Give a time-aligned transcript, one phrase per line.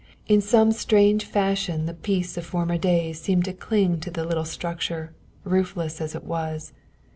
[0.27, 4.45] In some strange fashion the peace of former days seemed to cling to the little
[4.45, 5.13] structure,
[5.45, 6.73] roofless as it was.